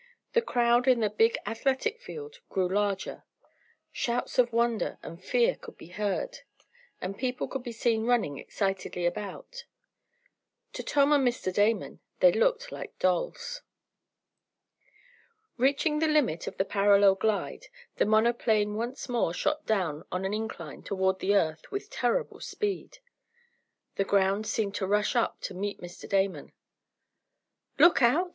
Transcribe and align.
The 0.33 0.41
crowd 0.41 0.87
in 0.87 0.99
the 1.01 1.11
big 1.11 1.37
athletic 1.45 2.01
field 2.01 2.39
grew 2.49 2.67
larger. 2.67 3.23
Shouts 3.91 4.39
of 4.39 4.51
wonder 4.51 4.97
and 5.03 5.23
fear 5.23 5.55
could 5.55 5.77
be 5.77 5.89
heard, 5.89 6.39
and 6.99 7.15
people 7.15 7.47
could 7.47 7.61
be 7.61 7.71
seen 7.71 8.07
running 8.07 8.39
excitedly 8.39 9.05
about. 9.05 9.65
To 10.73 10.81
Tom 10.81 11.13
and 11.13 11.23
Mr. 11.23 11.53
Damon 11.53 11.99
they 12.19 12.31
looked 12.31 12.71
like 12.71 12.97
dolls. 12.97 13.61
Reaching 15.57 15.99
the 15.99 16.07
limit 16.07 16.47
of 16.47 16.57
the 16.57 16.65
parallel 16.65 17.13
glide 17.13 17.67
the 17.97 18.05
monoplane 18.07 18.73
once 18.73 19.07
more 19.07 19.35
shot 19.35 19.67
down 19.67 20.03
on 20.11 20.25
an 20.25 20.33
incline 20.33 20.81
toward 20.81 21.19
the 21.19 21.35
earth 21.35 21.69
with 21.69 21.91
terrible 21.91 22.39
speed. 22.39 22.97
The 23.97 24.03
ground 24.03 24.47
seemed 24.47 24.73
to 24.81 24.87
rush 24.87 25.15
up 25.15 25.41
to 25.41 25.53
meet 25.53 25.79
Mr. 25.79 26.09
Damon. 26.09 26.53
"Look 27.77 28.01
out!" 28.01 28.29